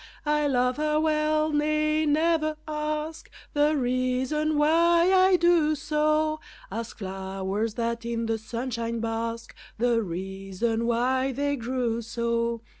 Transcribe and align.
I 0.25 0.47
love 0.47 0.77
her 0.77 0.99
well 0.99 1.51
nay 1.53 2.07
never 2.07 2.55
ask 2.67 3.29
The 3.53 3.75
reason 3.77 4.57
why 4.57 5.13
I 5.13 5.35
do 5.35 5.75
so, 5.75 6.39
Ask 6.71 6.97
flowers 6.97 7.75
that 7.75 8.03
in 8.03 8.25
the 8.25 8.39
sunshine 8.39 8.99
bask 8.99 9.53
The 9.77 10.01
reason 10.01 10.87
why 10.87 11.31
they 11.33 11.55
grew 11.55 12.01
so. 12.01 12.63